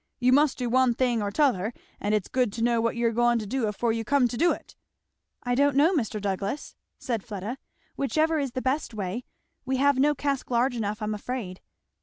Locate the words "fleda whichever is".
7.23-8.53